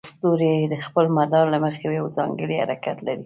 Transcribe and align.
هر 0.05 0.09
ستوری 0.15 0.55
د 0.71 0.75
خپل 0.85 1.05
مدار 1.17 1.45
له 1.53 1.57
مخې 1.65 1.85
یو 1.99 2.07
ځانګړی 2.17 2.55
حرکت 2.63 2.97
لري. 3.07 3.19